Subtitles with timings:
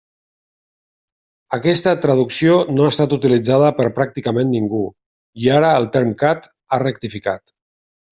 [1.57, 4.81] Aquesta traducció no ha estat utilitzada per pràcticament ningú,
[5.45, 7.55] i ara el TERMCAT ha rectificat.